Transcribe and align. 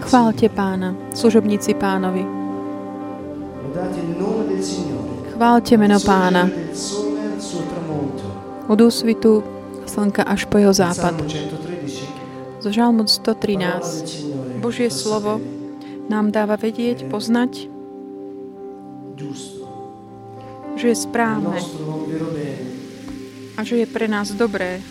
Chválte 0.00 0.48
pána, 0.52 0.92
služobníci 1.16 1.74
pánovi. 1.74 2.24
Chválte 5.32 5.76
meno 5.80 5.96
pána. 6.00 6.50
Od 8.68 8.78
úsvitu 8.80 9.40
slnka 9.88 10.28
až 10.28 10.44
po 10.44 10.60
jeho 10.60 10.76
západ. 10.76 11.16
Salmo 11.16 11.24
113. 11.24 12.60
Zo 12.60 12.70
Žalmu 12.72 13.04
Parola 13.04 13.72
del 13.72 13.88
113. 13.88 14.08
Signore. 14.08 14.52
Božie 14.60 14.88
slovo 14.92 15.40
nám 16.08 16.32
dáva 16.36 16.60
vedieť, 16.60 17.08
poznať, 17.08 17.68
že 20.76 20.86
je 20.92 20.96
správne 20.96 21.60
a 23.56 23.60
že 23.64 23.80
je 23.80 23.86
pre 23.88 24.04
nás 24.04 24.32
dobré 24.36 24.84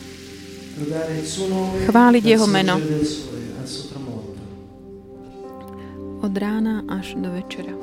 Chváliť 1.87 2.23
jeho 2.25 2.47
meno. 2.47 2.79
od 6.23 6.37
rána 6.37 6.83
až 6.87 7.19
do 7.19 7.31
večera. 7.31 7.75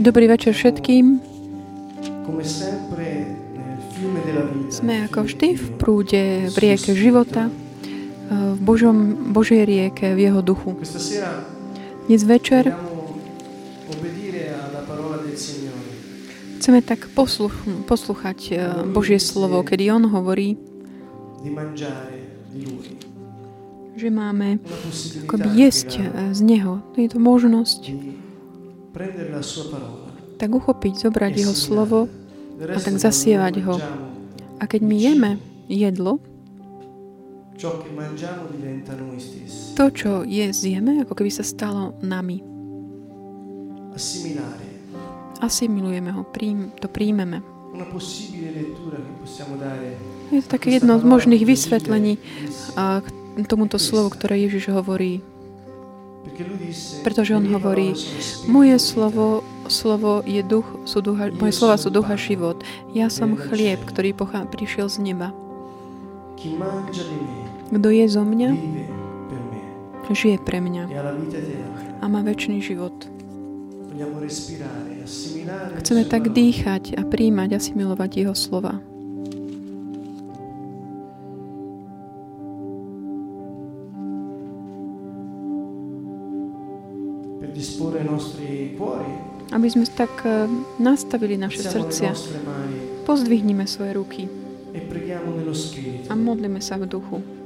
Dobrý 0.00 0.26
večer 0.26 0.56
všetkým. 0.56 1.20
Sme 4.70 5.04
ako 5.10 5.26
vždy 5.26 5.48
v 5.58 5.66
prúde, 5.76 6.22
v 6.48 6.56
rieke 6.56 6.94
života, 6.94 7.50
eh, 7.50 8.54
v 8.54 8.58
Božom, 8.62 9.28
Božej 9.34 9.66
rieke, 9.66 10.14
v 10.14 10.30
jeho 10.30 10.40
duchu. 10.40 10.78
Dnes 12.06 12.22
večer 12.24 12.74
chceme 16.60 16.80
tak 16.84 17.08
posluch, 17.12 17.52
posluchať 17.90 18.38
eh, 18.52 18.56
Božie 18.88 19.18
slovo, 19.18 19.60
kedy 19.66 19.90
On 19.90 20.04
hovorí, 20.06 20.56
že 23.96 24.08
máme 24.08 24.60
akoby 25.26 25.48
jesť 25.56 25.88
eh, 25.98 26.32
z 26.32 26.40
Neho. 26.40 26.80
Je 26.94 27.08
to 27.10 27.18
možnosť. 27.18 27.80
tak 30.40 30.56
uchopiť, 30.56 31.04
zobrať 31.04 31.32
Jeho 31.44 31.52
slovo 31.52 32.08
a 32.60 32.78
tak 32.80 32.96
zasievať 33.00 33.54
ho. 33.64 33.80
A 34.60 34.64
keď 34.68 34.80
my 34.84 34.96
jeme 34.96 35.30
jedlo, 35.64 36.20
to, 39.76 39.84
čo 39.92 40.24
je 40.24 40.44
zjeme, 40.48 41.04
ako 41.04 41.12
keby 41.12 41.28
sa 41.28 41.44
stalo 41.44 41.92
nami. 42.00 42.40
Asimilujeme 45.40 46.10
ho, 46.12 46.24
príjm, 46.24 46.72
to 46.80 46.88
príjmeme. 46.88 47.44
Je 50.30 50.40
to 50.40 50.48
také 50.48 50.68
jedno 50.80 51.00
z 51.00 51.04
možných 51.04 51.44
vysvetlení 51.44 52.16
a 52.76 53.04
k 53.04 53.08
tomuto 53.48 53.80
slovu, 53.80 54.12
ktoré 54.12 54.40
Ježiš 54.40 54.72
hovorí. 54.72 55.20
Pretože 57.00 57.32
on 57.36 57.44
"Le 57.44 57.48
mie 57.48 57.54
hovorí, 57.56 57.88
Moje 58.48 58.76
e 58.76 58.80
vita". 58.80 58.84
slovo, 58.84 59.44
slovo 59.70 60.20
je 60.26 60.42
duch, 60.42 60.66
sú 60.84 61.00
duha, 61.00 61.30
moje 61.30 61.54
slova 61.54 61.78
sú 61.78 61.88
duch 61.88 62.10
a 62.10 62.18
život. 62.18 62.60
Ja 62.92 63.06
som 63.08 63.38
chlieb, 63.38 63.80
ktorý 63.86 64.12
pochá, 64.12 64.42
prišiel 64.44 64.90
z 64.90 65.00
neba. 65.00 65.30
Kto 67.70 67.88
je 67.88 68.06
zo 68.10 68.22
mňa, 68.26 68.50
žije 70.10 70.42
pre 70.42 70.58
mňa 70.58 70.90
a 72.02 72.04
má 72.10 72.20
väčší 72.26 72.58
život. 72.58 72.94
Chceme 75.84 76.02
tak 76.08 76.34
dýchať 76.34 76.98
a 76.98 77.02
príjmať 77.06 77.50
a 77.54 77.58
milovať 77.76 78.10
Jeho 78.26 78.34
slova. 78.34 78.89
Aby 89.60 89.68
sme 89.68 89.84
tak 89.92 90.24
eh, 90.24 90.48
nastavili 90.80 91.36
naše 91.36 91.60
srdcia. 91.60 92.16
Pozdvihnime 93.04 93.68
svoje 93.68 93.92
ruky 93.92 94.22
e 94.72 94.80
a 96.08 96.14
modlíme 96.16 96.62
sa 96.64 96.78
v 96.78 96.88
duchu. 96.88 97.39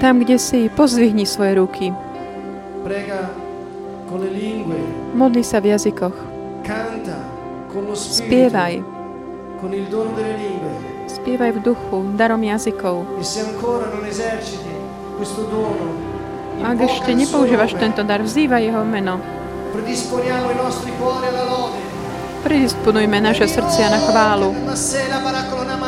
Tam, 0.00 0.20
kde 0.20 0.36
si, 0.36 0.68
pozdvihni 0.68 1.24
svoje 1.24 1.56
ruky. 1.56 1.88
Modli 5.16 5.40
sa 5.40 5.64
v 5.64 5.72
jazykoch. 5.72 6.16
Spievaj. 7.96 8.84
Spievaj 11.08 11.50
v 11.56 11.58
duchu, 11.64 11.98
darom 12.20 12.44
jazykov. 12.44 13.08
E 13.16 13.24
Ak 16.62 16.78
ešte 16.84 17.10
nepoužívaš 17.16 17.72
tento 17.80 18.04
dar, 18.04 18.20
vzývaj 18.20 18.60
jeho 18.60 18.84
meno. 18.84 19.16
Predisponiamo 19.72 20.52
i 20.52 20.56
nostri 20.60 20.92
cuori 21.00 21.32
alla 21.32 21.44
lode. 21.48 21.80
Predisponujme 22.42 23.22
naše 23.22 23.46
srdcia 23.48 23.86
na 23.86 24.02
chválu. 24.02 24.50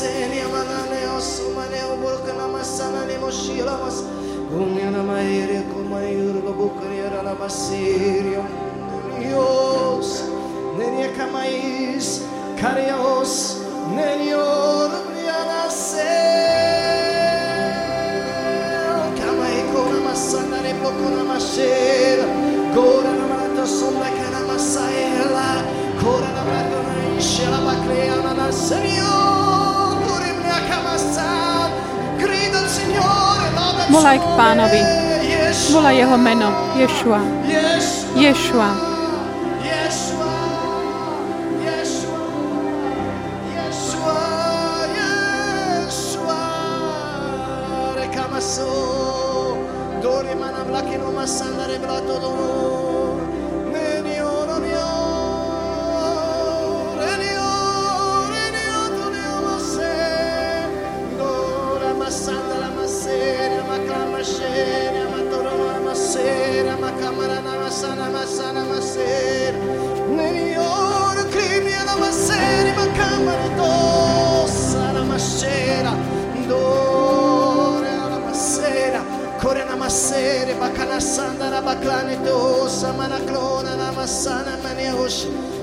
seni 0.00 0.40
amanane 0.40 1.00
osumane 1.18 1.80
oburkana 1.92 2.46
masana 2.54 3.04
ne 3.08 3.16
moshilamas 3.22 3.96
unyana 4.58 5.02
maire 5.10 5.58
kumayur 5.70 6.36
babukriera 6.44 7.20
la 7.22 7.34
masirio 7.40 8.44
Dios 9.20 10.08
nenia 10.78 11.10
kamais 11.18 12.08
karios 12.60 13.34
nenior 13.96 14.90
briana 15.08 15.62
se 15.68 16.16
kamai 19.20 19.60
kona 19.72 20.00
masana 20.08 20.58
ne 20.64 20.72
pokona 20.82 21.22
mashe 21.30 21.89
Volaj 33.90 34.18
k 34.18 34.26
Pánovi. 34.38 34.82
Volaj 35.74 35.96
jeho 35.98 36.16
meno. 36.18 36.48
Ješua. 36.78 37.20
Ješua. 38.14 38.89
manaklona 83.00 83.72
namasana 83.80 84.54
maniosh 84.64 85.20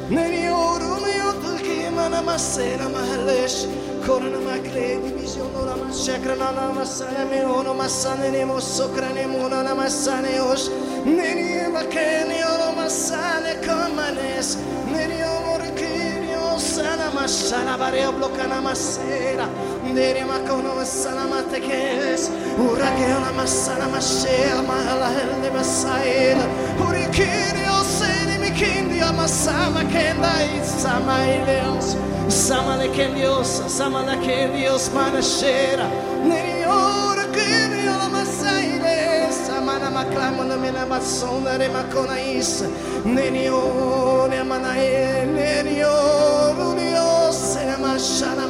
Nenioru 0.10 0.94
neotki 1.04 1.78
manamasena 1.98 2.88
mahalesh 2.96 3.60
Korana 4.06 4.40
makredi 4.48 5.10
visiono 5.18 5.66
la 5.66 5.76
mashakra 5.76 6.36
na 6.36 6.52
la 6.58 6.74
masana 6.78 7.26
meono 7.30 7.74
masane 7.74 8.32
nemo 8.32 8.60
sokra 8.60 9.10
nemo 9.14 9.50
na 9.50 9.64
la 9.64 9.76
masane 9.76 10.40
osh 10.52 10.70
Neni 11.06 11.68
makeni 11.76 12.40
olo 12.52 12.70
masane 12.80 13.54
komanes 13.66 14.58
Neni 14.92 15.18
omorkini 15.36 16.34
osana 16.54 17.12
masana 17.12 17.78
bareo 17.78 18.12
blokana 18.12 18.62
masera 18.62 19.48
Neni 19.84 20.24
makono 20.32 20.76
masana 20.80 21.28
matekes 21.28 22.30
Neni 22.30 22.47
Uragela 22.58 23.32
masana 23.38 23.88
mashela 23.94 24.64
mahala 24.64 25.10
hele 25.16 25.50
masaela 25.52 26.46
Urikiri 26.88 27.64
oseni 27.80 28.38
mikindi 28.42 29.00
amasama 29.02 29.84
kenda 29.84 30.34
isama 30.58 31.18
ileos 31.28 31.96
Samale 32.30 32.90
kendios, 32.90 33.62
samala 33.68 34.16
kendios 34.18 34.90
manashera 34.90 35.88
Neriora 36.26 37.26
kiri 37.32 37.88
ala 37.88 38.10
masaile 38.10 39.32
Samana 39.32 39.90
maklamo 39.92 40.44
na 40.44 40.58
mena 40.58 40.86
basona 40.86 41.58
remakona 41.58 42.20
isa 42.20 42.66
Neriora 43.06 44.44
manae, 44.44 45.26
neriora 45.26 46.68
unios 46.68 47.36
Sena 47.54 47.78
mashana 47.78 48.48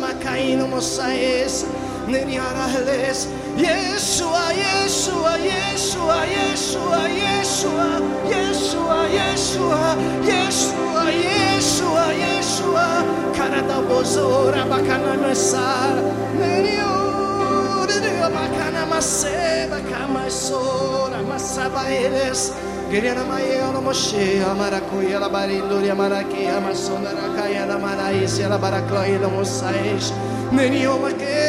no 0.57 0.67
mosaesa 0.67 1.67
Neriara 2.07 2.67
heles, 2.71 3.27
neriora 3.27 3.27
heles 3.27 3.27
Yeshua, 3.57 4.53
Yeshua, 4.53 5.33
Yeshua, 5.41 6.19
Yeshua, 6.29 7.01
Yeshua, 7.09 7.89
Yeshua, 8.29 8.99
Yeshua, 9.17 9.97
Yeshua, 10.29 11.05
Yeshua, 11.25 12.05
Yeshua, 12.13 13.33
Karada 13.33 13.81
Bozora, 13.87 14.63
Bakana 14.69 15.17
Mesara, 15.17 16.01
Nenio, 16.37 17.87
Bakana 18.29 18.85
Maseba, 18.85 19.81
Kamasora, 19.89 21.23
Masaba 21.25 21.89
Eles, 21.89 22.51
Geriana 22.91 23.25
Maia, 23.27 23.71
no 23.73 23.81
Moshe, 23.81 24.39
Amaracuia, 24.45 25.19
Labarinduria, 25.19 25.95
Maraquia, 25.95 26.61
Massondara, 26.61 27.33
Caiana, 27.35 27.79
Maraícia, 27.79 28.45
ela 28.45 28.59
Baracloia, 28.59 29.17
no 29.19 29.31
Mosaes, 29.31 30.13
Nenhuma 30.51 31.11
que 31.11 31.46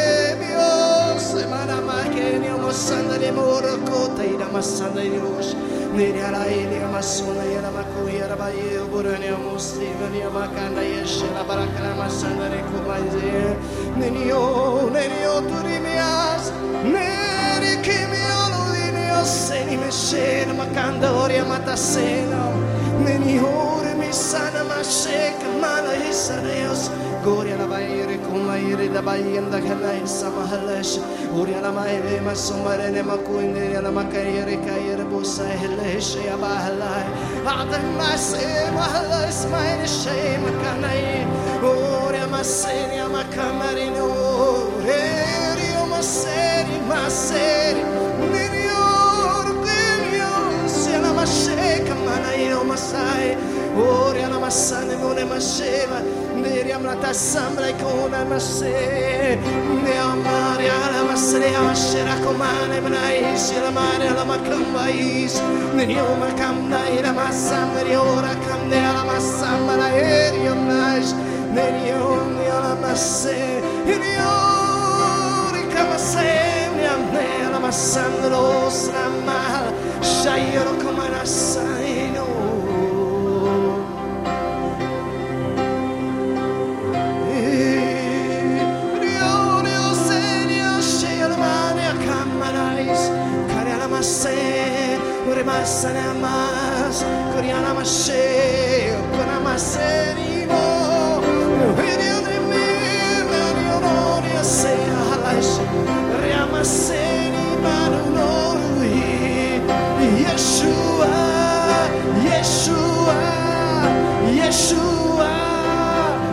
Sandra 2.79 3.19
de 3.19 3.33
mora 3.33 3.77
cota 3.89 4.25
ira 4.25 4.47
masana 4.53 5.03
de 5.03 5.19
hoje 5.19 5.57
nere 5.97 6.21
ara 6.23 6.47
ele 6.47 6.79
masona 6.93 7.45
ira 7.45 7.71
macu 7.77 8.03
ira 8.09 8.37
baie 8.37 8.79
burane 8.91 9.31
musiva 9.45 10.07
ni 10.13 10.21
Sandra 10.37 10.83
yeshara 10.93 11.43
barakara 11.49 11.93
masana 12.01 12.47
de 12.53 12.61
kumaize 12.69 13.57
nenio 13.99 14.91
nenio 14.95 15.35
turimias 15.51 16.53
nere 16.95 17.73
kimio 17.83 18.41
lunio 18.55 19.25
seni 19.25 19.77
mexer 19.77 20.47
makanda 20.61 21.11
oria 21.23 21.45
matasena 21.45 22.43
nenio 23.05 23.79
me 23.99 24.13
sana 24.13 24.63
mashek 24.71 25.39
mana 25.61 25.93
isa 26.09 26.41
deus. 26.47 27.08
Gloria 27.29 27.59
la 27.59 27.67
baire 27.67 28.19
con 28.23 28.47
la 28.47 28.57
ire 28.57 28.89
da 28.89 29.03
baienda 29.03 29.61
canai 29.61 30.01
samahalesh. 30.07 30.99
Gloria 31.31 31.61
la 31.61 31.71
maire 31.71 32.21
ma 32.23 32.33
somarene 32.33 33.03
ma 33.03 33.17
kuinde 33.17 33.79
la 33.83 33.91
makaire 33.91 34.57
kaire 34.65 35.05
bosa 35.05 35.45
helesh 35.45 36.17
ya 36.25 36.39
bahalai. 36.39 37.05
Adam 37.45 37.97
ma 37.99 38.17
se 38.17 38.71
mahales 38.73 39.45
ma 39.51 39.61
ire 39.61 39.87
she 39.87 40.39
ma 40.39 40.51
kanai. 40.63 41.27
Gloria 41.61 42.27
ma 42.29 42.43
senia 42.43 43.07
ma 43.11 43.23
kamarino. 43.25 44.09
Gloria 44.81 45.85
ma 45.85 46.01
seri 46.01 46.81
ma 46.89 47.11
seri. 47.11 47.83
Mirior 48.33 49.47
gilio 49.67 50.33
se 50.67 50.99
la 50.99 51.13
ma 51.13 51.27
sheka 51.27 51.95
ma 52.07 52.17
naino. 52.25 52.65
Gloria 53.75 54.29
la 54.29 54.39
ma 54.39 54.51
kone 55.19 55.31
masheva 55.31 56.01
neri 56.37 56.71
amrata 56.73 57.13
sambra 57.15 57.73
kone 57.81 58.25
maše. 58.31 59.39
ne 59.83 59.99
amari 59.99 60.69
ala 60.69 61.05
masre 61.09 61.49
amashera 61.61 62.15
komane 62.25 62.81
bnai 62.85 63.37
shira 63.37 63.71
mare 63.71 64.07
ala 64.09 64.25
makambais 64.25 65.35
neri 65.75 65.95
omakam 65.95 66.69
nai 66.71 67.03
la 67.03 67.13
masam 67.13 67.75
neri 67.75 67.97
ora 67.97 68.35
kam 68.47 68.69
ne 68.71 68.77
ala 68.77 69.05
masam 69.11 69.67
mara 69.67 69.89
eri 69.91 70.43
omash 70.55 71.13
neri 71.55 71.93
om 71.93 72.37
ne 72.37 72.47
ala 72.57 72.75
mashe 72.83 73.39
neri 73.87 74.15
ori 74.35 75.63
kamasem 75.75 76.77
ne 76.77 76.87
amne 76.97 77.27
ala 77.47 77.59
masam 77.67 78.15
ros 78.33 78.81
ramal 78.95 79.67
shayro 80.03 80.75
komana 80.83 81.25
saino 81.27 82.48
É 95.59 95.61
massa, 95.61 95.89
né? 95.89 96.15
Mas, 96.21 97.05
Coriana 97.35 97.75
Macheu, 97.75 99.03
Coramacerimo, 99.17 100.55
Rio 101.77 102.23
de 102.23 102.39
Mila, 102.47 103.43
Rio 103.59 103.79
Noria, 103.81 104.45
Serras, 104.45 105.61
Riamaceri, 106.23 107.35
é 107.35 107.59
Manunori, 107.61 109.03
Yeshua, 110.23 111.17
Yeshua, 112.25 113.19
Yeshua, 114.33 115.33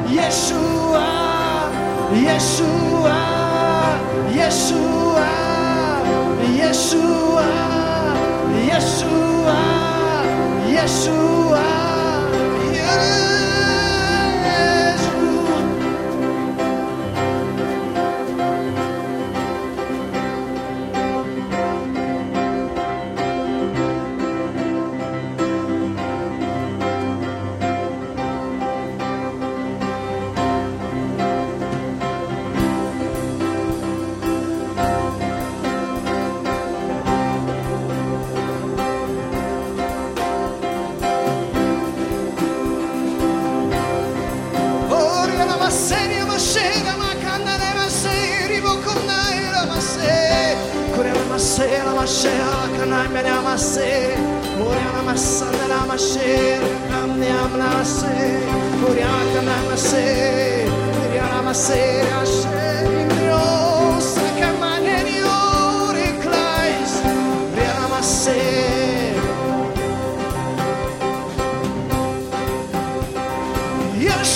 Yeshua, 0.08 1.08
Yeshua, 2.14 3.18
Yeshua. 4.36 5.45
Yeshua, 10.86 11.85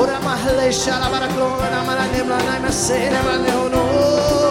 Ora 0.00 0.18
mahale 0.24 0.72
shala 0.72 1.08
baraklo 1.12 1.48
na 1.72 1.84
mala 1.84 2.06
nemla 2.12 2.38
na 2.46 2.54
masera 2.64 3.20
maleono. 3.26 4.49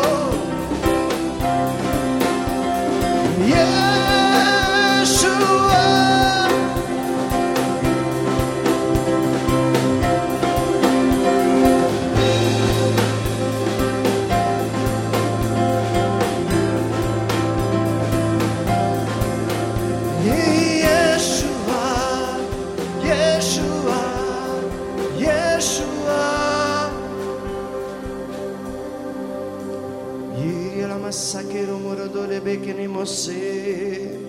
você 32.99 34.19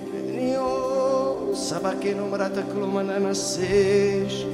sabe 1.56 1.96
que 1.96 2.14
não 2.14 2.30
brata 2.30 2.62
cluma 2.62 3.02
na 3.02 3.18
nasces 3.18 4.46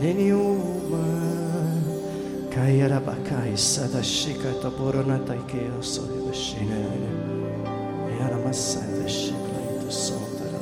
nenhuma 0.00 1.04
cairá 2.50 2.98
bacai 2.98 3.54
sada 3.54 4.02
chica 4.02 4.48
taporona 4.62 5.18
taikeo 5.18 5.82
sobre 5.82 6.22
bashina 6.22 6.80
era 8.24 8.38
massada 8.38 9.06
chica 9.06 9.56
ito 9.76 9.92
santara 9.92 10.52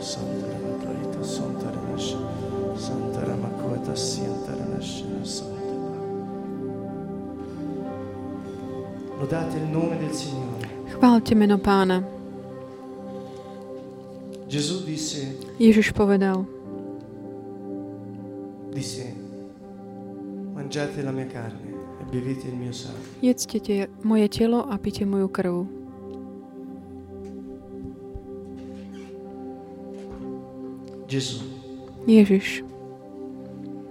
Santa, 0.00 0.02
santara 0.02 0.56
matra 0.64 1.22
Santa, 1.22 1.24
santara 1.24 1.80
nasce 1.92 2.16
santara 2.74 3.36
makota 3.36 3.94
santara 3.94 4.64
nasce 4.64 5.04
santara 5.24 5.60
Lodate 9.20 9.58
o 9.58 9.66
nome 9.66 9.98
del 9.98 10.14
Signore. 10.14 10.70
Chválte 10.86 11.34
meno 11.34 11.58
pána. 11.58 12.19
Il 22.48 22.56
mio 22.58 22.72
sangue. 22.72 23.06
jedzte 23.22 23.86
moje 24.02 24.28
telo 24.28 24.66
a 24.70 24.78
pite 24.78 25.06
moju 25.06 25.28
krv. 25.28 25.66
Ježiš, 32.06 32.62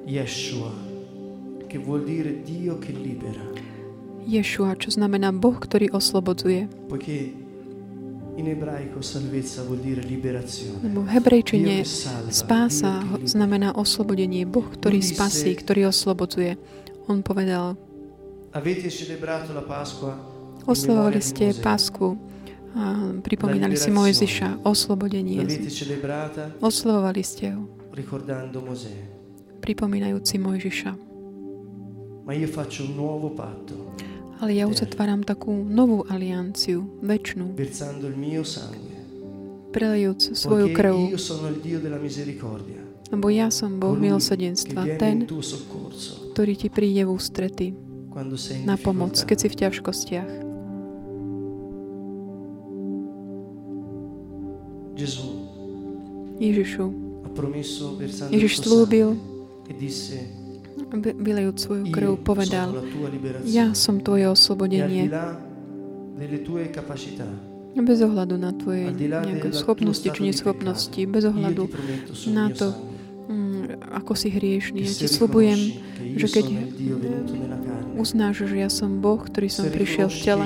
Yeshua, 0.08 0.72
che 1.68 1.78
vuol 1.78 2.04
dire 2.04 2.44
Dio 2.44 2.80
che 2.80 2.92
libera, 2.92 3.44
Ješua, 4.28 4.76
čo 4.76 4.92
znamená 4.92 5.32
Boh, 5.32 5.56
ktorý 5.56 5.90
oslobodzuje. 5.96 6.68
poiché 6.92 7.32
Lebo 10.84 11.00
v 11.04 11.10
hebrejčine 11.12 11.84
spása 12.32 13.04
znamená 13.24 13.76
oslobodenie. 13.76 14.48
Boh, 14.48 14.66
ktorý 14.66 15.04
spasí, 15.04 15.56
ktorý 15.56 15.92
oslobodzuje. 15.92 16.56
On 17.10 17.20
povedal, 17.26 17.76
di 21.10 21.22
ste. 21.22 21.46
Pasku 21.62 22.18
a 22.78 23.14
pripomínali 23.26 23.74
si 23.78 23.90
Mojziša, 23.90 24.62
oslobodenie. 24.62 25.42
Oslovovali 26.62 27.24
ste 27.26 27.58
ho, 27.58 27.66
pripomínajúci 29.62 30.36
Mojžiša. 30.38 30.92
Ale 34.40 34.56
ja 34.56 34.66
uzatváram 34.66 35.20
takú 35.20 35.52
novú 35.52 36.08
alianciu, 36.08 36.88
sangue. 38.48 38.96
prelejúc 39.70 40.32
svoju 40.34 40.72
krv, 40.72 40.96
lebo 43.12 43.28
ja 43.28 43.52
som 43.52 43.78
Boh 43.78 43.94
in 44.72 44.96
ten, 44.98 45.28
ktorý 46.32 46.54
ti 46.56 46.70
príde 46.70 47.04
v 47.04 47.12
ústrety 47.12 47.68
na 48.64 48.76
pomoc, 48.78 49.20
keď 49.20 49.38
si 49.38 49.48
v 49.48 49.56
ťažkostiach. 49.60 50.32
Ježišu, 56.40 56.86
Ježiš 58.32 58.54
slúbil, 58.62 59.16
vylejúc 61.18 61.58
svoju 61.60 61.86
krv, 61.92 62.18
povedal, 62.26 62.74
ja 63.46 63.74
som 63.78 64.02
tvoje 64.02 64.30
oslobodenie, 64.30 65.12
bez 67.80 68.00
ohľadu 68.02 68.36
na 68.36 68.52
tvoje 68.52 68.92
nejaké 68.98 69.54
schopnosti 69.54 70.08
či 70.10 70.22
neschopnosti, 70.26 71.02
bez 71.06 71.24
ohľadu 71.24 71.70
na 72.34 72.50
to, 72.50 72.74
mm, 73.30 73.94
ako 74.02 74.14
si 74.18 74.34
hriešný. 74.34 74.82
Ja 74.84 74.94
ti 74.94 75.06
io 75.06 76.18
že 76.18 76.28
keď 76.28 76.46
uznáš, 78.00 78.48
že 78.50 78.56
ja 78.58 78.72
som 78.72 79.04
Boh, 79.04 79.20
ktorý 79.22 79.52
som 79.52 79.68
prišiel 79.70 80.10
v 80.10 80.20
tele, 80.24 80.46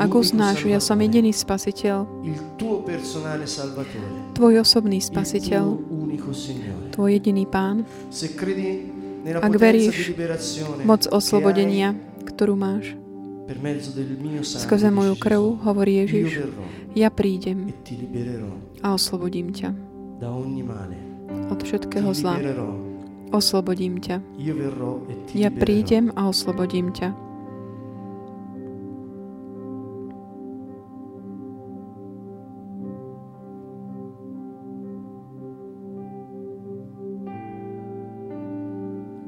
ak 0.00 0.10
uznáš, 0.14 0.64
že 0.64 0.72
ja 0.72 0.80
som 0.80 0.96
jediný 0.96 1.34
spasiteľ, 1.34 2.08
tvoj 4.32 4.54
osobný 4.64 4.98
spasiteľ, 5.02 5.64
tvoj 6.96 7.08
jediný 7.12 7.44
pán, 7.44 7.84
Ak 9.24 9.54
veríš 9.56 10.12
moc 10.84 11.08
oslobodenia, 11.08 11.96
ktorú 12.28 12.60
máš 12.60 12.92
skrze 14.44 14.88
moju 14.88 15.16
krv, 15.16 15.64
hovorí 15.64 16.04
Ježiš, 16.04 16.48
ja 16.96 17.08
prídem 17.08 17.68
e 17.68 17.74
ti 17.84 17.96
libererò 17.96 18.52
a 18.84 18.96
oslobodím 18.96 19.52
ťa 19.52 19.72
od 21.50 21.60
všetkého 21.60 22.08
zla. 22.16 22.40
Oslobodím 23.34 23.98
ťa. 23.98 24.22
e 24.38 25.14
Ja 25.34 25.50
prídem 25.50 26.14
a 26.14 26.30
oslobodím 26.30 26.94
ťa. 26.94 27.33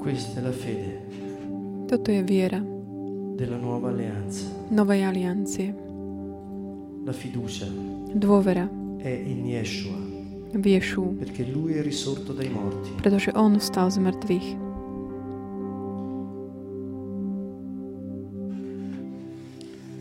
Questa 0.06 0.38
è 0.38 0.42
la 0.42 0.52
fede 0.52 1.02
Toto 1.88 2.12
je 2.12 2.22
viera 2.22 2.62
della 3.36 3.56
nuova 3.56 3.88
alleanza. 3.88 4.44
Novej 4.68 5.02
aliancie. 5.02 5.74
la 7.02 7.12
fiducia 7.12 7.66
Dôvera 8.14 8.70
è 8.98 9.08
in 9.08 9.44
Yeshua. 9.46 9.98
V 10.52 10.64
Ješu, 10.64 11.16
perché 11.18 11.44
lui 11.44 11.74
è 11.74 11.82
risorto 11.82 12.32
dai 12.32 12.48
morti. 12.48 12.90
Pretože 13.02 13.32
On 13.34 13.58
stal 13.58 13.90
z 13.90 13.98
mŕtvych. 13.98 14.56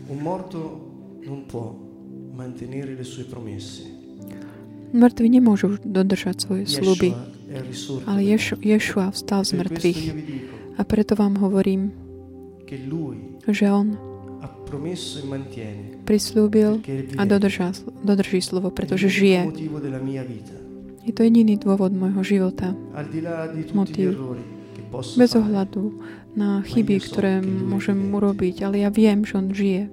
un 0.08 0.18
morto 0.22 1.18
non 1.26 1.46
può 1.46 1.74
mantenere 2.32 2.94
le 2.94 3.02
sue 3.02 3.24
promesse. 3.24 3.82
Mŕtvi 4.94 5.28
nemôžu 5.28 5.82
dodržať 5.82 6.46
svoje 6.46 6.64
sluby, 6.70 7.10
ale. 8.06 8.20
Ješua 8.62 9.10
vstal 9.14 9.40
z 9.46 9.52
mŕtvych. 9.62 10.00
A 10.76 10.80
preto 10.84 11.16
vám 11.16 11.40
hovorím, 11.40 11.94
že 13.48 13.70
On 13.70 13.96
prislúbil 16.04 16.82
a 17.16 17.22
dodržá, 17.24 17.70
dodrží 18.02 18.42
slovo, 18.42 18.74
pretože 18.74 19.08
žije. 19.08 19.46
Je 21.06 21.12
to 21.14 21.22
jediný 21.22 21.54
dôvod 21.54 21.94
môjho 21.94 22.22
života. 22.26 22.74
posso 24.90 25.14
Bez 25.14 25.38
ohľadu 25.38 26.02
na 26.34 26.66
chyby, 26.66 26.98
ktoré 26.98 27.38
môžem 27.42 28.10
urobiť, 28.10 28.66
ale 28.66 28.82
ja 28.82 28.90
viem, 28.90 29.22
že 29.22 29.34
On 29.38 29.48
žije 29.54 29.86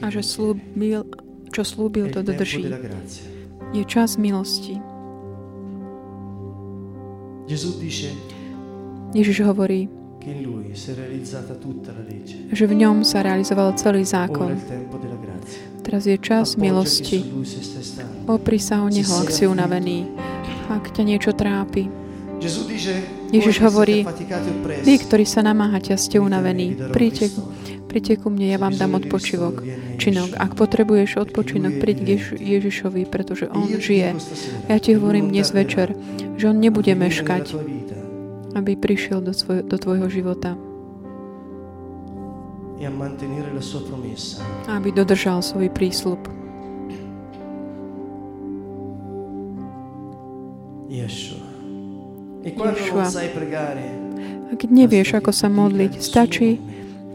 a 0.00 0.06
že 0.14 0.22
slúbil, 0.22 1.02
čo 1.50 1.62
slúbil, 1.66 2.06
il 2.06 2.14
to 2.14 2.22
dodrží. 2.22 2.62
Je 3.74 3.82
čas 3.82 4.14
milosti. 4.14 4.78
La 11.90 12.02
legge 12.06 12.36
že 12.52 12.64
v 12.68 12.74
ňom 12.76 13.02
sa 13.02 13.24
realizoval 13.24 13.72
celý 13.74 14.04
zákon. 14.04 14.54
Teraz 15.80 16.04
je 16.04 16.14
čas 16.20 16.60
milosti. 16.60 17.24
Opri 18.28 18.60
sa 18.60 18.84
o 18.84 18.88
neho, 18.92 19.10
ak 19.16 19.32
si 19.32 19.48
unavený. 19.48 20.06
Ak 20.70 20.92
ťa 20.94 21.02
niečo 21.02 21.32
trápi. 21.34 21.88
Ježiš 23.30 23.56
hovorí, 23.60 24.02
e 24.02 24.82
Vy, 24.86 24.94
ktorí 25.04 25.24
sa 25.28 25.44
namáhate 25.44 25.92
a 25.92 25.98
ste 26.00 26.16
unavení, 26.16 26.72
príďte. 26.94 27.34
Príďte 27.90 28.22
ku 28.22 28.30
mne, 28.30 28.46
ja 28.46 28.54
vám 28.54 28.70
dám 28.70 29.02
odpočívok. 29.02 29.66
Činok, 29.98 30.38
ak 30.38 30.54
potrebuješ 30.54 31.18
odpočinok, 31.18 31.82
príď 31.82 31.98
Jež- 32.06 32.38
Ježišovi, 32.38 33.02
pretože 33.04 33.50
On 33.50 33.66
žije. 33.66 34.14
Ja 34.70 34.78
ti 34.78 34.94
hovorím 34.94 35.28
dnes 35.28 35.50
večer, 35.50 35.98
že 36.38 36.44
On 36.46 36.54
nebude 36.54 36.94
meškať, 36.94 37.50
aby 38.54 38.78
prišiel 38.78 39.18
do, 39.20 39.34
svoj- 39.34 39.66
do 39.66 39.74
tvojho 39.74 40.06
života. 40.06 40.54
Aby 44.70 44.88
dodržal 44.94 45.42
svoj 45.42 45.68
prísľub. 45.68 46.22
Ješua. 50.88 51.42
A 54.48 54.52
keď 54.56 54.70
nevieš, 54.70 55.10
ako 55.12 55.30
sa 55.30 55.46
modliť, 55.46 55.92
stačí 56.00 56.56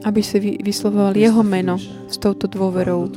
aby 0.03 0.21
si 0.25 0.37
vy- 0.41 0.59
vyslovoval 0.59 1.15
jeho 1.15 1.45
meno 1.45 1.79
s 2.09 2.17
touto 2.19 2.49
dôverou. 2.49 3.07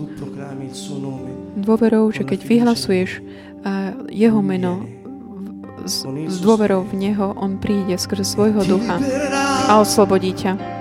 Dôverou, 1.58 2.04
že 2.14 2.22
keď 2.22 2.40
vyhlasuješ 2.46 3.24
jeho 4.08 4.40
meno 4.44 4.86
s, 5.84 6.06
s 6.06 6.36
dôverou 6.38 6.86
v 6.86 6.94
neho, 7.08 7.34
on 7.34 7.58
príde 7.58 7.96
skrze 7.98 8.24
svojho 8.24 8.62
ducha 8.62 9.00
a 9.68 9.80
oslobodí 9.80 10.36
ťa. 10.36 10.78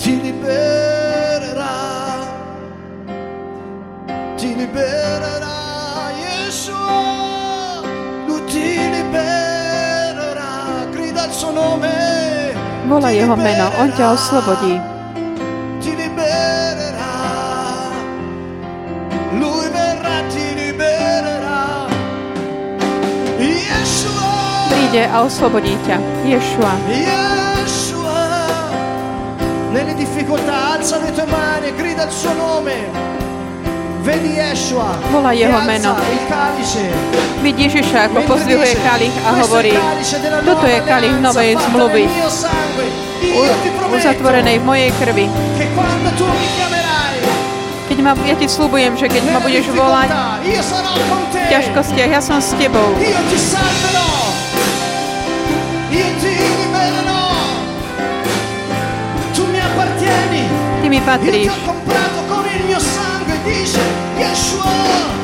ti 0.00 0.16
libererà. 0.16 1.76
Ti 4.36 4.48
libererà, 4.56 5.56
Yeshua. 6.16 7.84
Lui 8.24 8.40
ti 8.48 8.80
libererà. 8.80 10.52
Grida 10.92 11.28
il 11.28 11.32
suo 11.32 11.52
nome. 11.52 11.99
Volá 12.90 13.14
Ti 13.14 13.22
jeho 13.22 13.38
meno, 13.38 13.70
on 13.78 13.94
ťa 13.94 14.18
oslobodí. 14.18 14.74
Príde 24.74 25.02
a 25.06 25.16
oslobodí 25.22 25.78
ťa. 25.86 26.02
Ješua. 26.26 26.74
Nelle 29.70 29.94
difficoltà 29.94 30.74
alza 30.74 30.98
le 30.98 31.14
tue 31.14 31.30
mani 31.30 31.70
e 31.70 31.74
grida 31.78 32.02
il 32.02 32.10
suo 32.10 32.34
nome. 32.34 33.29
Volá 35.12 35.32
jeho 35.36 35.60
meno. 35.64 35.92
Vid 37.40 37.56
Ježiša, 37.56 38.08
ako 38.08 38.24
pozdvihuje 38.28 38.74
kalich 38.80 39.16
a 39.24 39.30
hovorí, 39.44 39.72
toto 40.44 40.66
je 40.68 40.78
kalich 40.84 41.16
novej 41.20 41.56
zmluvy, 41.56 42.04
uzatvorenej 43.92 44.56
v 44.60 44.64
mojej 44.64 44.90
krvi. 45.00 45.26
Keď 47.90 47.98
ma, 48.00 48.12
ja 48.24 48.36
ti 48.38 48.46
slúbujem, 48.48 48.96
že 48.96 49.10
keď 49.10 49.22
ma 49.34 49.40
budeš 49.42 49.66
volať 49.72 50.08
v 51.32 51.46
ťažkostiach, 51.50 52.10
ja 52.12 52.20
som 52.22 52.40
s 52.40 52.56
tebou. 52.56 52.88
Ty 60.80 60.86
mi 60.88 61.00
patríš. 61.04 61.52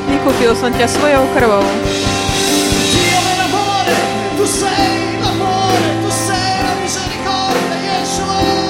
Vykúpil 0.07 0.51
som 0.57 0.73
ťa 0.73 0.87
svojou 0.89 1.23
krvou. 1.37 1.65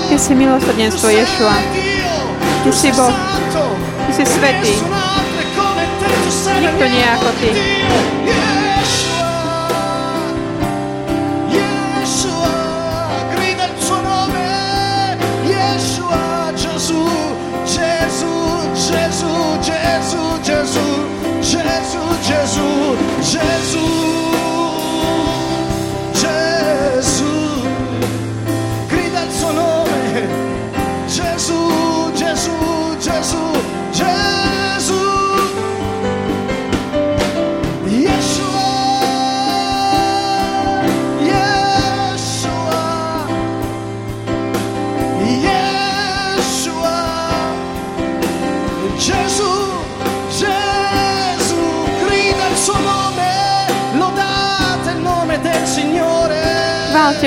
Ty 0.08 0.16
si 0.20 0.34
milosrdenstvo 0.36 1.08
Ješua. 1.14 1.58
Ty 2.66 2.70
si 2.74 2.90
Boh. 2.92 3.14
Ty 4.08 4.12
si 4.12 4.24
svetý. 4.26 4.74
Nikto 6.58 6.86
nie 6.90 7.06
ako 7.06 7.30
ty. 7.40 7.50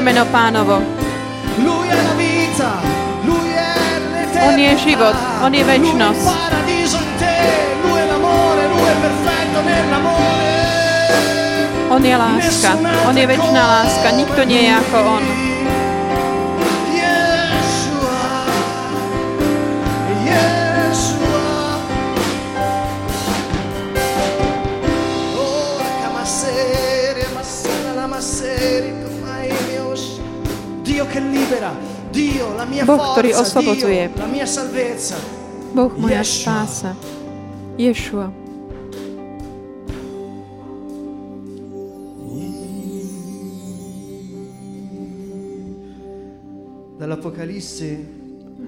Vyvyšte 0.00 0.16
meno 0.16 0.24
pánovo. 0.32 0.80
On 4.40 4.56
je 4.56 4.72
život, 4.80 5.12
on 5.44 5.52
je 5.52 5.60
väčnosť. 5.60 6.24
On 11.92 12.00
je 12.00 12.16
láska, 12.16 12.70
on 13.04 13.12
je 13.12 13.26
väčšiná 13.28 13.60
láska, 13.60 14.08
nikto 14.16 14.40
nie 14.48 14.64
je 14.64 14.72
ako 14.72 15.20
on. 15.20 15.49
Boh, 32.86 33.00
ktorý 33.14 33.30
oslobodzuje. 33.34 34.02
Dio 34.06 34.20
la 34.22 34.28
mia 34.30 34.46
salvezza. 34.46 35.18
Boh 35.74 35.90
moja 35.98 36.22
spása. 36.22 36.94
Ješua. 37.74 38.30
Dall'Apocalisse 47.00 47.96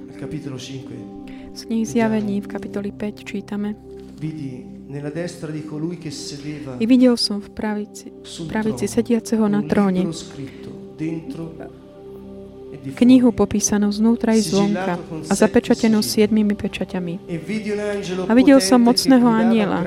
al 0.09 0.16
capitolo 0.16 0.57
5 0.57 1.53
Z 1.53 1.68
knihy 1.68 1.85
Zjavení 1.85 2.40
v 2.40 2.49
kapitoli 2.49 2.88
5 2.88 3.29
čítame. 3.29 3.77
vidi 4.23 4.64
nella 4.87 5.11
destra 5.11 5.51
di 5.51 5.64
colui 5.64 5.99
che 5.99 6.11
sedeva 6.11 6.77
I 6.79 6.87
videl 6.87 7.18
som 7.18 7.42
v 7.42 7.51
pravici, 7.51 8.12
pravici 8.47 8.87
sediaceho 8.87 9.51
na 9.51 9.66
tróne 9.66 10.07
dentro 10.95 11.82
knihu 12.73 13.31
popísanú 13.37 13.93
znútra 13.93 14.33
i 14.33 14.41
zvonka 14.41 14.97
a 15.29 15.33
zapečatenú 15.33 16.01
siedmimi 16.01 16.57
pečaťami. 16.57 17.21
A 18.27 18.33
videl 18.33 18.59
som 18.65 18.81
mocného 18.81 19.29
aniela, 19.29 19.85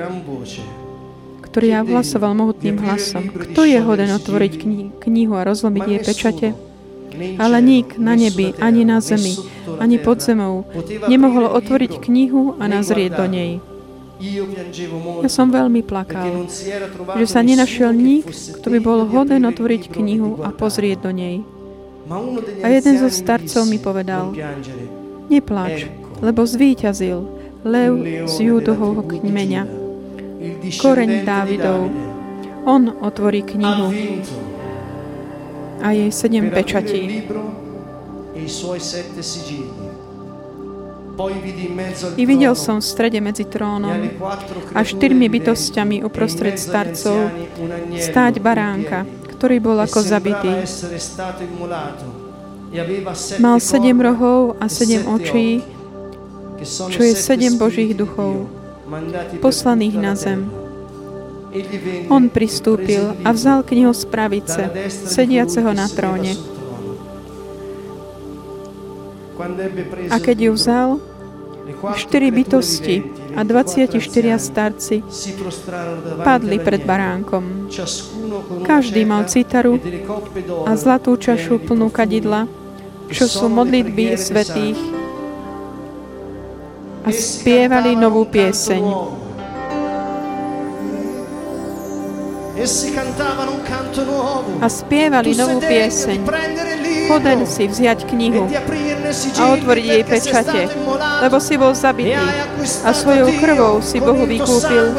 ktorý 1.42 1.82
hlasoval 1.88 2.36
mohutným 2.36 2.78
hlasom. 2.78 3.32
Kto 3.32 3.64
je 3.66 3.80
hoden 3.80 4.12
otvoriť 4.12 4.52
knihu 5.02 5.34
a 5.34 5.46
rozlomiť 5.48 5.84
jej 5.88 6.00
pečate? 6.04 6.48
Ale 7.40 7.64
nik 7.64 7.96
na 7.96 8.12
nebi, 8.12 8.52
ani 8.60 8.84
na 8.84 9.00
zemi, 9.00 9.34
ani 9.80 9.96
pod 9.96 10.20
zemou 10.20 10.68
nemohol 11.08 11.48
otvoriť 11.48 11.96
knihu 12.04 12.60
a 12.60 12.68
nazrieť 12.68 13.16
do 13.16 13.26
nej. 13.26 13.52
Ja 15.24 15.30
som 15.32 15.52
veľmi 15.52 15.84
plakal, 15.84 16.48
že 17.16 17.26
sa 17.28 17.40
nenašiel 17.40 17.92
nik, 17.92 18.28
kto 18.32 18.66
by 18.68 18.78
bol 18.80 19.04
hoden 19.08 19.44
otvoriť 19.48 19.92
knihu 19.92 20.44
a 20.44 20.52
pozrieť 20.52 21.08
do 21.08 21.12
nej. 21.12 21.36
A 22.62 22.66
jeden 22.70 22.94
zo 23.02 23.10
starcov 23.10 23.66
mi 23.66 23.82
povedal, 23.82 24.30
nepláč, 25.26 25.90
lebo 26.22 26.46
zvíťazil 26.46 27.18
lev 27.66 27.92
z 28.30 28.34
Júdovho 28.46 29.02
kmeňa, 29.02 29.66
koreň 30.78 31.10
Dávidov. 31.26 31.90
On 32.66 32.82
otvorí 33.02 33.42
knihu 33.42 33.90
a 35.82 35.90
jej 35.90 36.10
sedem 36.14 36.50
pečatí. 36.50 37.26
I 42.16 42.24
videl 42.28 42.54
som 42.54 42.78
v 42.78 42.86
strede 42.86 43.18
medzi 43.24 43.48
trónom 43.48 43.98
a 44.76 44.80
štyrmi 44.84 45.26
bytostiami 45.32 46.04
uprostred 46.04 46.60
starcov 46.60 47.32
stáť 47.96 48.38
baránka 48.38 49.08
ktorý 49.36 49.56
bol 49.60 49.76
ako 49.76 50.00
zabitý. 50.00 50.64
Mal 53.38 53.56
sedem 53.60 53.98
rohov 54.00 54.56
a 54.58 54.66
sedem 54.66 55.04
očí, 55.04 55.60
čo 56.64 57.00
je 57.04 57.14
sedem 57.14 57.60
Božích 57.60 57.92
duchov, 57.92 58.48
poslaných 59.44 59.96
na 60.00 60.16
zem. 60.16 60.48
On 62.12 62.28
pristúpil 62.28 63.16
a 63.24 63.32
vzal 63.32 63.64
knihu 63.64 63.92
z 63.92 64.04
pravice, 64.08 64.62
sediaceho 64.90 65.72
na 65.72 65.88
tróne. 65.88 66.36
A 70.12 70.16
keď 70.20 70.36
ju 70.48 70.52
vzal, 70.56 70.88
štyri 71.96 72.32
bytosti 72.32 73.04
a 73.36 73.44
24 73.44 74.00
starci 74.36 75.04
padli 76.24 76.56
pred 76.60 76.82
baránkom. 76.84 77.68
Každý 78.66 79.02
mal 79.04 79.24
citaru 79.30 79.78
a 80.66 80.72
zlatú 80.74 81.16
čašu 81.16 81.62
plnú 81.62 81.88
kadidla, 81.88 82.50
čo 83.08 83.24
sú 83.30 83.46
modlitby 83.46 84.18
svetých 84.18 84.78
a 87.06 87.10
spievali 87.14 87.94
novú 87.94 88.26
pieseň. 88.26 88.82
A 94.58 94.66
spievali 94.66 95.36
novú 95.38 95.62
pieseň. 95.62 96.18
Hoden 97.06 97.46
si 97.46 97.70
vziať 97.70 98.10
knihu 98.10 98.50
a 99.36 99.42
otvoriť 99.54 99.84
jej 99.86 100.02
pečate, 100.02 100.62
lebo 101.22 101.36
si 101.38 101.54
bol 101.54 101.72
zabitý 101.72 102.18
a 102.82 102.90
svojou 102.90 103.30
krvou 103.38 103.78
si 103.82 103.98
Bohu 104.02 104.26
vykúpil 104.26 104.94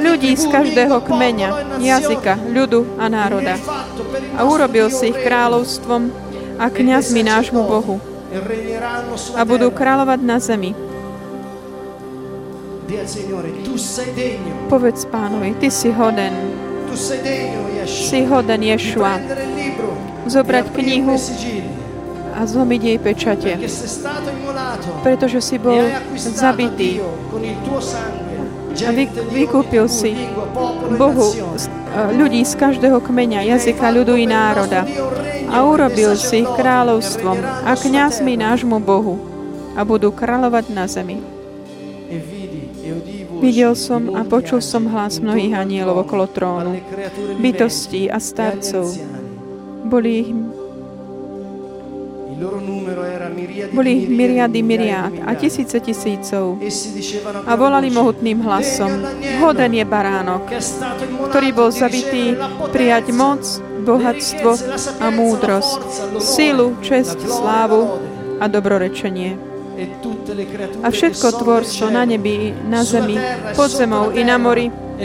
ľudí 0.00 0.32
z 0.36 0.44
každého 0.48 1.00
kmeňa, 1.04 1.80
jazyka, 1.80 2.38
ľudu 2.52 2.98
a 3.00 3.08
národa. 3.08 3.56
A 4.36 4.44
urobil 4.44 4.90
si 4.90 5.10
ich 5.14 5.18
kráľovstvom 5.18 6.10
a 6.58 6.70
dei 6.70 7.22
nášmu 7.24 7.60
Bohu. 7.64 7.96
A 9.38 9.42
budú 9.46 9.70
kráľovať 9.70 10.20
na 10.22 10.36
zemi. 10.42 10.74
Povedz 14.68 15.00
pánovi, 15.08 15.50
ty 15.58 15.68
si 15.70 15.90
hoden, 15.90 16.34
si 17.86 18.20
hoden 18.28 18.60
Ješua, 18.62 19.18
zobrať 20.28 20.66
knihu 20.72 21.16
a 22.34 22.40
zlomiť 22.44 22.80
jej 22.82 22.98
pečate, 22.98 23.52
pretože 25.06 25.40
si 25.40 25.56
bol 25.62 25.86
zabitý. 26.18 27.00
A 28.74 28.90
vy, 28.90 29.06
vykúpil 29.30 29.86
si 29.86 30.18
e 30.18 30.26
Bohu 30.98 31.30
ľudí 31.94 32.42
z 32.42 32.58
každého 32.58 32.98
kmeňa, 32.98 33.46
jazyka, 33.54 33.86
ľudu 33.94 34.18
i 34.18 34.26
národa. 34.26 34.82
a 35.46 35.62
urobil 35.62 36.18
si 36.18 36.42
ich 36.42 36.50
kráľovstvom 36.50 37.38
a 37.62 37.78
kňazmi 37.78 38.34
nášmu 38.34 38.82
Bohu. 38.82 39.22
A 39.78 39.86
budú 39.86 40.10
kráľovať 40.10 40.64
na 40.74 40.90
zemi. 40.90 41.22
E 42.10 42.18
e 42.18 42.44
Videl 43.42 43.74
som 43.76 44.14
a 44.14 44.22
počul 44.24 44.62
som 44.64 44.88
hlas 44.88 45.20
mnohých 45.20 45.54
anielov 45.54 46.08
okolo 46.08 46.30
trónu, 46.30 46.80
bytostí 47.42 48.08
a 48.08 48.16
starcov. 48.22 48.88
Boli 49.84 50.10
ich, 50.24 50.30
boli 53.72 53.90
ich 54.02 54.06
myriád 54.10 54.50
di 54.50 54.62
a 55.22 55.32
tisíce 55.34 55.80
tisícov. 55.80 56.58
A 57.46 57.52
volali 57.54 57.90
mohutným 57.90 58.42
hlasom, 58.42 58.90
"Degno 58.90 59.08
l'agnello 59.08 59.40
hoden 59.44 59.72
je 59.74 59.84
baránok, 59.84 60.42
ktorý 61.30 61.48
bol 61.54 61.70
potenza, 61.70 62.34
prijať 62.72 63.06
moc, 63.12 63.42
bohatstvo 63.84 64.50
a 64.98 65.06
múdrosť, 65.12 65.80
sílu, 66.18 66.74
gloria, 66.80 67.18
slávu 67.28 67.80
a 68.40 68.44
dobrorečenie. 68.48 69.30
E 69.74 69.86
A 70.82 70.88
všetko 70.90 71.26
tvorstvo 71.42 71.90
na 71.90 72.06
nebi, 72.06 72.54
na 72.70 72.86
zemi, 72.86 73.18
e 73.18 73.54
pod 73.58 73.70
zemou 73.74 74.14
i 74.14 74.22
na 74.22 74.38
mori, 74.38 74.70
e 74.70 75.04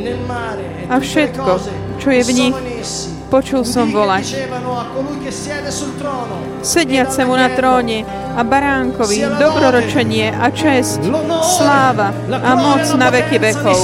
a 0.89 0.95
všetko, 1.01 1.51
čo 1.97 2.07
je 2.13 2.21
v 2.21 2.31
nich, 2.37 2.55
počul 3.29 3.61
som 3.61 3.93
volať. 3.93 4.49
Sediacemu 6.65 7.33
na 7.37 7.47
tróne 7.53 8.03
a 8.33 8.41
baránkovi 8.41 9.21
dobrorečenie 9.37 10.33
a 10.33 10.49
česť, 10.49 11.05
l'onore, 11.05 11.45
sláva 11.45 12.09
a 12.33 12.51
moc 12.57 12.83
na 12.97 13.07
veky 13.13 13.37
vekov. 13.37 13.79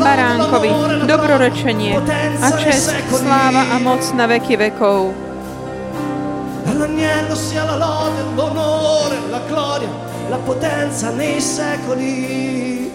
Baránkovi 0.00 0.70
dobrorečenie 1.10 1.98
potenza 1.98 2.46
a 2.46 2.70
secoli. 2.70 3.18
sláva 3.18 3.62
a 3.74 3.76
moc 3.82 4.02
na 4.14 4.24
veky 4.30 4.54
vekov. 4.54 5.29
All'agnello 6.64 7.34
sia 7.34 7.64
la 7.64 7.76
lode, 7.76 8.22
l'onore, 8.34 9.16
la 9.30 9.40
gloria, 9.46 9.88
la 10.28 10.38
potenza 10.38 11.10
nei 11.10 11.40
secoli. 11.40 12.90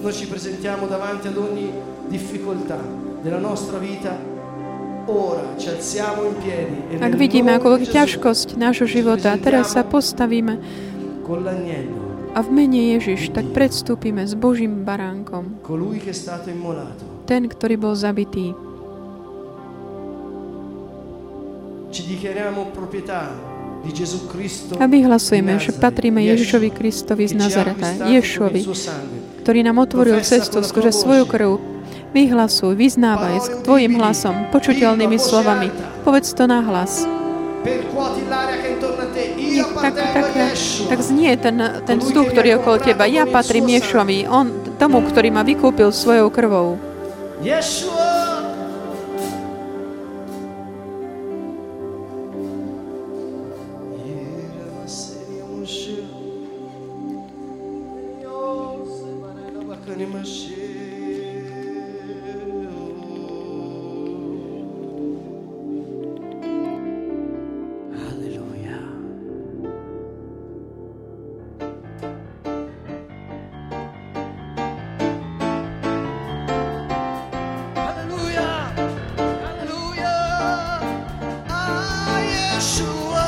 Noi 0.00 0.12
ci 0.12 0.26
presentiamo 0.26 0.86
davanti 0.86 1.28
ad 1.28 1.36
ogni 1.36 1.70
difficoltà 2.08 2.78
della 3.22 3.38
nostra 3.38 3.78
vita. 3.78 4.38
E 5.10 6.96
Ak 7.00 7.14
vidíme 7.18 7.50
ako 7.56 7.82
ťažkosť 7.82 8.54
nášho 8.54 8.86
života, 8.86 9.34
teraz 9.40 9.74
sa 9.74 9.82
postavíme 9.82 10.60
a 12.30 12.38
v 12.46 12.48
mene 12.54 12.94
Ježiš 12.94 13.34
tak 13.34 13.50
predstúpime 13.50 14.22
s 14.22 14.38
Božím 14.38 14.86
baránkom, 14.86 15.58
ten, 17.26 17.42
ktorý 17.50 17.74
bol 17.74 17.94
zabitý. 17.98 18.54
A 24.78 24.84
vyhlasujeme, 24.86 25.58
že 25.58 25.72
patríme 25.72 26.20
Ježišovi 26.22 26.68
Kristovi 26.70 27.24
z 27.26 27.34
Nazareta, 27.34 28.06
Ješovi, 28.06 28.62
ktorý 29.42 29.60
nám 29.66 29.82
otvoril 29.82 30.20
cestu 30.22 30.62
skrze 30.62 30.92
svoju 30.94 31.24
krv. 31.26 31.50
Vyhlasuj, 32.10 32.74
vyznávaj 32.74 33.36
s 33.38 33.48
tvojim 33.62 33.94
hlasom, 33.94 34.50
počuteľnými 34.50 35.14
slovami. 35.14 35.70
Povedz 36.02 36.34
to 36.34 36.46
na 36.46 36.58
hlas. 36.62 37.06
Tak, 39.80 39.94
tak, 39.94 40.26
tak 40.88 41.00
znie 41.00 41.36
ten, 41.36 41.56
ten 41.84 41.98
vzduch, 42.00 42.32
ktorý 42.32 42.46
je 42.48 42.56
okolo 42.56 42.76
teba. 42.80 43.04
Ja 43.06 43.28
patrím 43.28 43.68
Ješovi, 43.68 44.26
on, 44.26 44.50
tomu, 44.78 45.02
ktorý 45.04 45.28
ma 45.30 45.42
vykúpil 45.42 45.92
svojou 45.92 46.32
krvou. 46.32 46.80
Aleluia. 68.06 68.78
Aleluia. 77.76 78.48
Aleluia. 79.50 80.14
Ah, 81.48 82.20
Yeshua. 82.20 83.26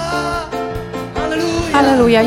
Aleluia. 1.17 1.79
Aleluia, 1.79 2.23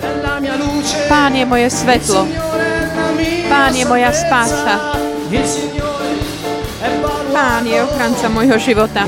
è 0.00 0.20
la 0.22 0.40
mia 0.40 0.56
luce. 0.56 0.96
Pán 1.08 1.34
je 1.34 1.44
moje 1.44 1.68
svetlo. 1.70 2.26
Pán 3.48 3.74
je 3.74 3.84
moja 3.84 4.12
spása. 4.12 4.96
Pán 7.32 7.66
je 7.66 7.82
ochranca 7.82 8.28
môjho 8.32 8.56
života. 8.56 9.04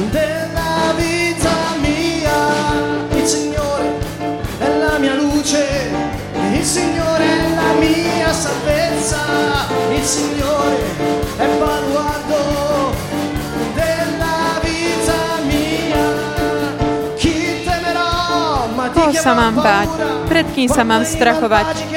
Koho 18.94 19.16
sa 19.16 19.32
mám 19.32 19.56
báť? 19.56 19.88
Pred 20.28 20.46
kým 20.52 20.68
sa 20.68 20.84
mám 20.84 21.08
strachovať? 21.08 21.88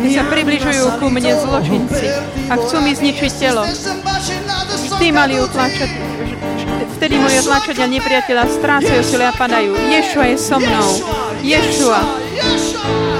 Keď 0.00 0.10
sa 0.16 0.24
približujú 0.24 0.84
ku 0.96 1.06
mne 1.12 1.32
zločinci 1.36 2.08
a 2.48 2.54
chcú 2.56 2.80
mi 2.80 2.96
zničiť 2.96 3.32
telo, 3.36 3.68
vždy 3.68 5.06
mali 5.12 5.36
utlačať, 5.36 5.90
vtedy 6.96 7.20
moji 7.20 7.36
otlačať 7.44 7.76
a 7.76 7.86
nepriateľa 7.92 8.44
strácajú 8.56 9.04
sily 9.04 9.24
a 9.28 9.36
padajú. 9.36 9.76
Ješua 9.76 10.32
je 10.32 10.36
so 10.40 10.56
mnou. 10.56 10.88
Ješua. 11.44 12.00
Aj 12.00 13.19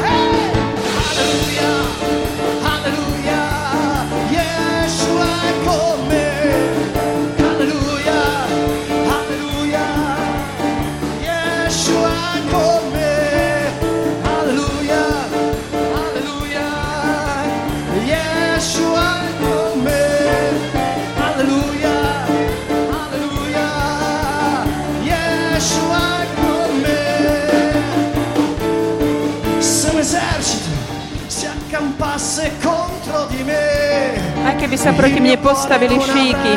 keby 34.71 34.87
sa 34.87 34.95
proti 34.95 35.19
mne 35.19 35.35
postavili 35.43 35.99
šíky, 35.99 36.55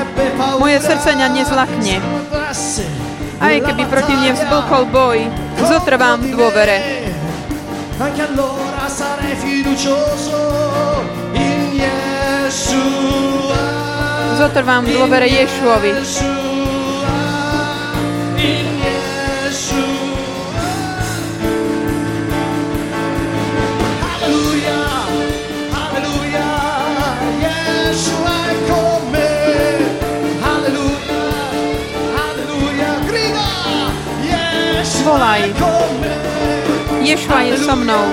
moje 0.62 0.78
srdce 0.86 1.18
ňa 1.18 1.34
nezlakne. 1.34 1.98
Aj 3.42 3.56
keby 3.58 3.90
proti 3.90 4.14
mne 4.14 4.38
vzblkol 4.38 4.86
boj, 4.94 5.26
zotrvám 5.66 6.22
v 6.22 6.38
dôvere. 6.38 6.78
Anche 7.98 8.22
allora 8.30 8.86
in 11.34 11.82
Yeshua. 11.82 13.66
Zotrvám 14.38 14.86
v 14.86 14.94
dôvere 14.94 15.26
Ješuovi. 15.34 15.92
Volaj. 35.34 35.50
Ješua 37.02 37.42
je 37.42 37.58
so 37.58 37.76
mnou. 37.76 38.06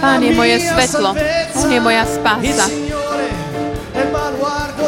Pán 0.00 0.22
je 0.22 0.32
moje 0.32 0.60
svetlo, 0.60 1.14
On 1.60 1.72
je 1.72 1.80
moja 1.80 2.04
spása. 2.08 2.66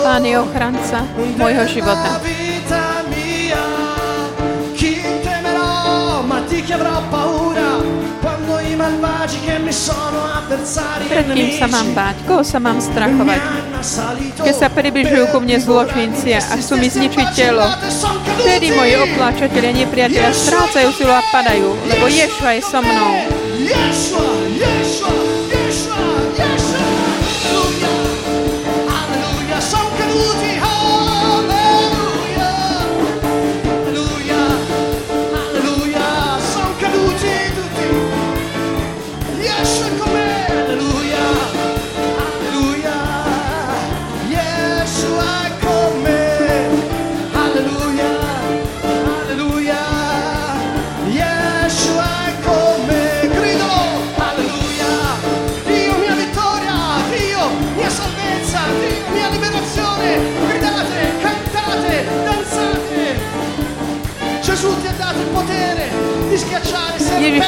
Pán 0.03 0.25
je 0.25 0.41
ochranca 0.41 1.05
môjho 1.37 1.69
života. 1.69 2.42
Pred 11.13 11.27
kým 11.33 11.51
sa 11.57 11.67
mám 11.69 11.89
báť? 11.93 12.17
Koho 12.25 12.43
sa 12.45 12.59
mám 12.61 12.79
strachovať? 12.81 13.41
Keď 14.43 14.55
sa 14.55 14.69
približujú 14.69 15.25
ku 15.33 15.39
mne 15.43 15.59
zločinci 15.59 16.37
a 16.37 16.41
chcú 16.57 16.79
mi 16.79 16.89
zničiť 16.89 17.29
telo, 17.35 17.67
vtedy 18.43 18.73
moji 18.73 18.95
opláčatelia 19.01 19.73
nepriatelia 19.75 20.33
strácajú 20.33 20.89
silu 20.97 21.13
a 21.13 21.23
padajú, 21.31 21.73
lebo 21.89 22.05
Ješua 22.09 22.59
je 22.59 22.63
so 22.63 22.81
mnou. 22.81 23.13
Yeshua, 23.63 24.27
Yeshua. 24.57 25.33
Ježiš 30.13 30.52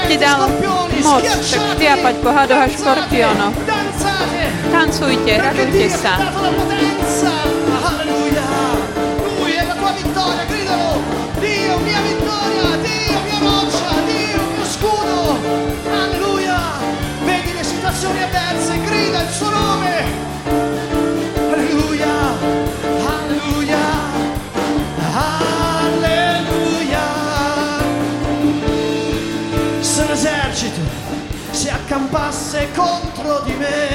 ti 0.08 0.16
dal 0.20 0.48
moc 1.02 1.24
škriapať 1.24 2.14
po 2.20 2.30
hadoch 2.32 2.62
a 2.64 2.68
škorpiónoch. 2.68 3.54
Tancujte, 4.72 5.32
radujte 5.38 5.86
sa. 5.92 6.14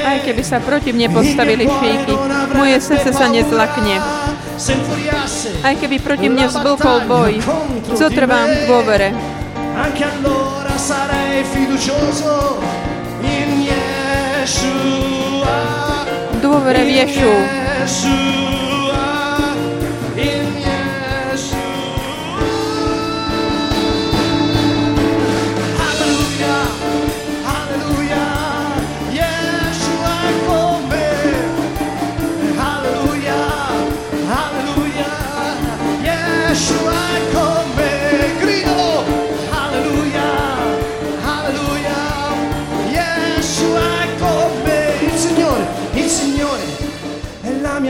Aj 0.05 0.17
keby 0.23 0.43
sa 0.43 0.57
proti 0.63 0.93
mne 0.95 1.11
postavili 1.11 1.65
šíky, 1.67 2.13
moje 2.55 2.77
srdce 2.81 3.09
sa 3.13 3.27
nezlakne. 3.29 3.99
Aj 5.63 5.75
keby 5.77 5.97
proti 6.03 6.27
mne 6.31 6.47
vzblkol 6.47 6.97
boj, 7.07 7.39
zotrvám 7.95 8.47
v 8.47 8.59
dôvere. 8.67 9.09
Anche 9.79 10.03
allora 10.03 10.75
sarei 10.75 11.43
fiducioso 11.47 12.59
in 13.23 13.63
Yeshua. 13.71 15.55
Dôvere 16.43 16.83
v 16.83 16.91
Ješu. 16.99 17.31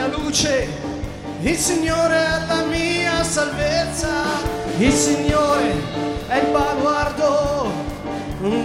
Luce, 0.09 0.67
il 1.41 1.57
Signore 1.57 2.15
è 2.15 2.45
la 2.47 2.63
mia 2.63 3.23
salvezza, 3.23 4.09
il 4.77 4.91
Signore 4.91 5.73
è 6.27 6.37
il 6.37 6.47
baluardo 6.51 7.71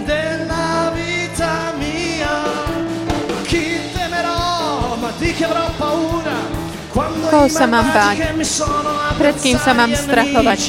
della 0.05 0.91
vita 0.93 1.73
mia. 1.77 2.43
Chi 3.43 3.79
temerò, 3.93 4.95
ma 4.99 5.11
di 5.17 5.33
che 5.33 5.45
avrò 5.45 5.69
paura? 5.77 6.63
Koho 6.95 7.51
sa 7.51 7.67
mám 7.67 7.91
báť? 7.91 8.39
Pred 9.19 9.35
kým 9.43 9.59
sa 9.59 9.75
mám 9.75 9.91
strachovať? 9.91 10.61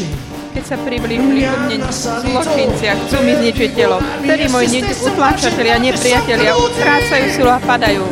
Keď 0.58 0.64
sa 0.66 0.76
priblížili 0.80 1.46
ku 1.46 1.56
mne 1.68 1.86
zločinci 1.92 2.84
a 2.90 2.98
chcú 2.98 3.22
mi 3.22 3.36
zničiť 3.38 3.70
telo, 3.76 4.02
vtedy 4.24 4.50
moji 4.50 4.82
utláčatelia, 5.06 5.78
nepriatelia 5.78 6.50
strácajú 6.56 7.26
silu 7.30 7.50
a 7.52 7.60
padajú. 7.62 8.02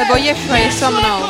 Lebo 0.00 0.16
Ješua 0.16 0.56
je 0.56 0.72
so 0.72 0.90
mnou. 0.90 1.20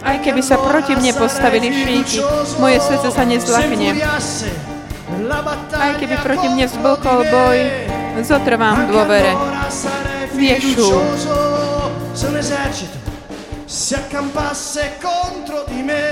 Aj 0.00 0.16
keby 0.20 0.42
sa 0.44 0.56
proti 0.60 0.92
mne 0.96 1.12
postavili 1.16 1.68
šíky, 1.72 2.20
moje 2.60 2.78
srdce 2.80 3.08
sa 3.08 3.24
nezlakne. 3.24 3.96
Aj 5.76 5.92
keby 5.96 6.16
proti 6.20 6.46
mne 6.52 6.64
vzblkol 6.68 7.20
boj, 7.28 7.58
zotrvám 8.20 8.84
v 8.84 8.92
dôvere. 8.92 9.32
Esercito 12.40 12.96
si 13.66 13.94
accampasse 13.94 14.96
contro 15.00 15.64
di 15.68 15.82
me. 15.84 16.04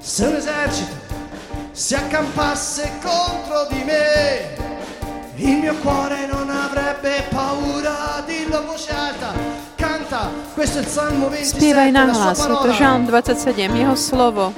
Se 0.00 0.26
un 0.26 0.34
esercito 0.34 0.96
si 1.72 1.94
accampasse 1.94 2.90
contro 3.00 3.66
di 3.70 3.82
me, 3.84 4.69
il 5.40 5.56
mio 5.56 5.74
cuore 5.76 6.26
non 6.26 6.50
avrebbe 6.50 7.24
paura. 7.30 8.22
Dillo 8.26 8.58
a 8.58 8.60
voce 8.60 8.92
alta, 8.92 9.32
canta, 9.74 10.30
questo 10.54 10.78
è 10.78 10.80
il 10.82 10.86
Salmo 10.86 11.28
27, 11.28 11.56
Spievaj 11.56 11.90
la 11.90 11.98
sua 11.98 12.06
nahlas, 12.06 12.38
je 12.38 12.46
to 12.46 12.54
parola. 12.54 12.72
Žalm 12.74 13.06
27, 13.06 13.76
jeho 13.76 13.96
slovo. 13.96 14.52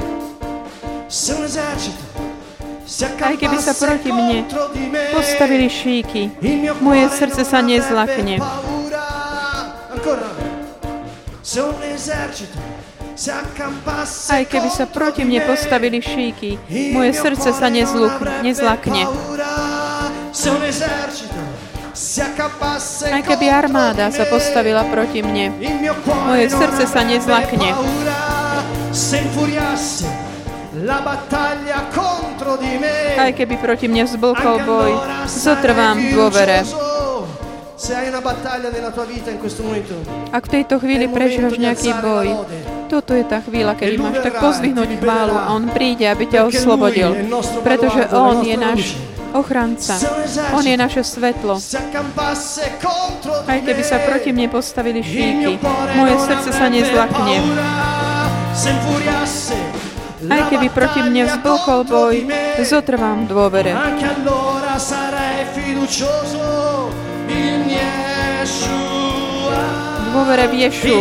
Aj 3.23 3.37
keby 3.38 3.59
sa 3.62 3.73
proti 3.79 4.11
mne 4.12 4.45
postavili 5.14 5.68
šíky, 5.71 6.23
moje 6.83 7.05
srdce 7.14 7.42
sa 7.47 7.62
nezlakne. 7.62 8.42
Aj 14.29 14.42
keby 14.45 14.68
sa 14.68 14.85
proti 14.90 15.23
mne 15.23 15.40
postavili 15.47 16.03
šíky, 16.03 16.59
moje 16.92 17.12
srdce 17.14 17.55
sa 17.55 17.71
nezlakne. 18.42 19.03
Aj 23.12 23.21
keby 23.21 23.47
armáda 23.53 24.09
sa 24.09 24.25
postavila 24.25 24.81
proti 24.88 25.21
mne, 25.21 25.53
moje 26.25 26.49
srdce 26.49 26.88
sa 26.88 27.05
nezlakne. 27.05 27.68
aj 33.21 33.33
keby 33.37 33.55
proti 33.61 33.87
mne 33.92 34.09
vzblkol 34.09 34.57
Anche 34.57 34.64
boj, 34.64 34.90
zotrvám 35.29 35.97
v 36.01 36.07
dôvere. 36.16 36.59
Ak 40.33 40.42
v 40.49 40.51
tejto 40.55 40.75
chvíli 40.81 41.12
prežívaš 41.12 41.61
nejaký 41.61 41.90
boj, 42.01 42.27
toto 42.88 43.12
je 43.12 43.25
tá 43.29 43.45
chvíľa, 43.45 43.77
kedy 43.77 44.01
máš 44.01 44.25
tak 44.25 44.40
pozdvihnúť 44.40 44.97
chválu 44.97 45.37
a 45.37 45.53
On 45.53 45.68
príde, 45.68 46.09
aby 46.09 46.25
ťa 46.25 46.49
oslobodil. 46.49 47.12
Pretože 47.61 48.09
On 48.16 48.40
je 48.40 48.57
náš 48.57 48.97
ochranca. 49.35 49.97
On 50.53 50.64
je 50.64 50.77
naše 50.77 51.03
svetlo. 51.05 51.59
Aj 53.49 53.59
keby 53.61 53.83
sa 53.83 53.99
proti 54.05 54.31
mne 54.33 54.49
postavili 54.53 55.01
il 55.01 55.07
šíky, 55.07 55.53
moje 55.97 56.14
srdce 56.21 56.51
sa 56.53 56.66
nezlakne. 56.68 57.37
Aj 60.23 60.42
keby 60.47 60.68
proti 60.71 61.01
mne 61.03 61.27
vzblkol 61.27 61.81
boj, 61.88 62.14
zotrvám 62.62 63.27
dôvere. 63.27 63.75
Dôvere 70.12 70.45
v 70.47 70.55
Ješu. 70.68 71.01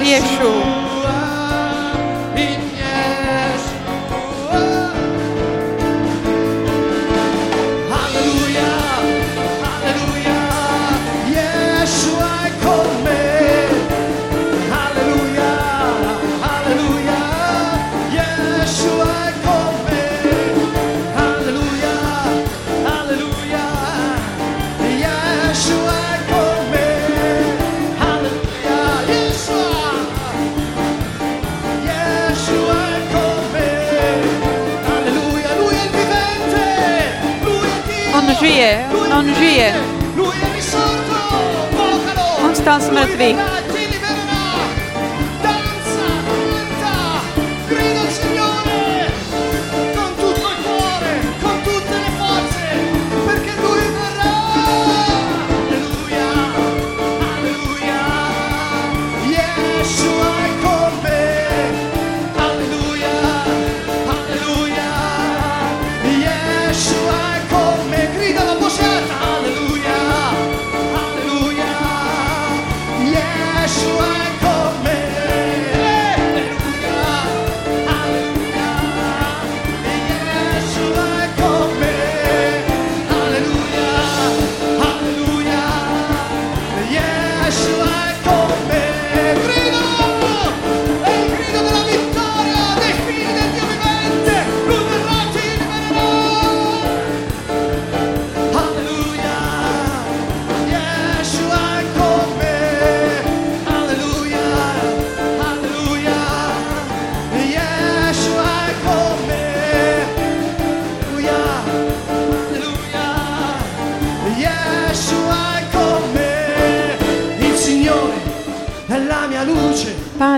V 0.00 0.02
Ješu. 0.02 0.85
me. 43.16 43.65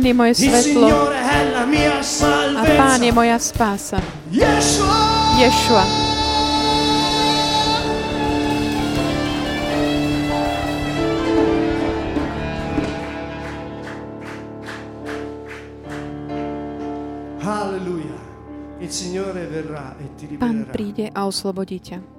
Je 0.09 0.14
moje 0.14 0.34
svetlo 0.34 0.88
a 2.56 2.62
Pán 2.76 3.02
je 3.04 3.12
moja 3.12 3.38
spása. 3.38 4.00
Ješua. 5.38 5.84
E 18.78 20.06
ti 20.16 20.24
Pán 20.40 20.64
príde 20.72 21.12
a 21.12 21.28
oslobodí 21.28 21.76
ťa. 21.82 22.17